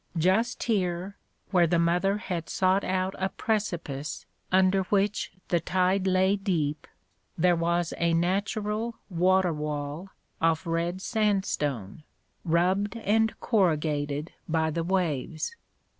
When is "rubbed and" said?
12.43-13.39